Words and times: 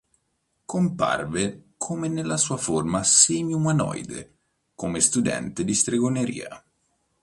Comparve 0.65 1.73
come 1.77 2.07
nella 2.07 2.37
sua 2.37 2.57
forma 2.57 3.03
semi-umanoide 3.03 4.33
come 4.73 4.99
studente 4.99 5.63
di 5.63 5.75
stregoneria. 5.75 6.63